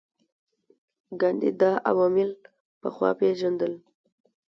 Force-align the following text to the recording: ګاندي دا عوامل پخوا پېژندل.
ګاندي 1.19 1.51
دا 1.61 1.71
عوامل 1.89 2.29
پخوا 2.81 3.09
پېژندل. 3.19 3.73